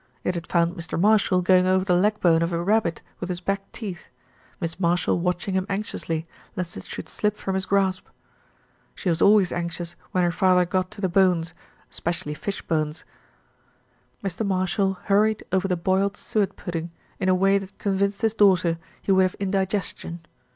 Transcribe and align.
It 0.23 0.33
had 0.33 0.47
found 0.47 0.73
Mr. 0.75 0.99
Marshall 0.99 1.43
going 1.43 1.67
over 1.67 1.85
the 1.85 1.93
leg 1.93 2.19
bone 2.19 2.41
of 2.41 2.51
a 2.51 2.59
rabbit 2.63 3.03
with 3.19 3.29
his 3.29 3.39
back 3.39 3.71
teeth, 3.71 4.07
Miss 4.59 4.79
Marshall 4.79 5.19
watch 5.19 5.47
ing 5.47 5.53
him 5.53 5.67
anxiously, 5.69 6.25
lest 6.55 6.75
it 6.75 6.85
should 6.85 7.07
slip 7.07 7.37
from 7.37 7.53
his 7.53 7.67
grasp. 7.67 8.07
She 8.95 9.09
was 9.09 9.21
always 9.21 9.51
anxious 9.51 9.95
when 10.11 10.23
her 10.23 10.31
father 10.31 10.65
got 10.65 10.89
to 10.89 11.01
the 11.01 11.07
bones, 11.07 11.53
especially 11.91 12.33
fish 12.33 12.63
bones. 12.63 13.05
Mr. 14.23 14.43
Marshall 14.43 14.95
hurried 15.03 15.43
over 15.51 15.67
the 15.67 15.77
boiled 15.77 16.17
suet 16.17 16.55
pudding 16.55 16.89
in 17.19 17.29
a 17.29 17.35
way 17.35 17.59
that 17.59 17.77
convinced 17.77 18.23
his 18.23 18.33
daughter 18.33 18.79
he 19.03 19.11
would 19.11 19.21
have 19.21 19.35
indigestion. 19.35 20.25